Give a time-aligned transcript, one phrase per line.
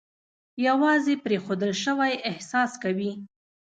[0.67, 3.11] یوازې پرېښودل شوی احساس کوي.